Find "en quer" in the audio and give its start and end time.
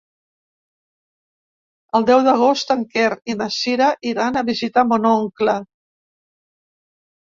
2.77-3.13